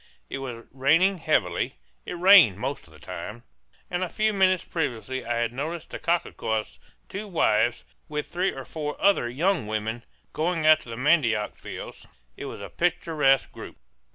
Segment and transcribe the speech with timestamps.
[0.31, 1.75] It was raining heavily
[2.07, 3.43] it rained most of the time
[3.87, 8.65] and a few minutes previously I had noticed the cacique's two wives, with three or
[8.65, 10.03] four other young women,
[10.33, 12.07] going out to the mandioc fields.
[12.35, 13.77] It was a picturesque group.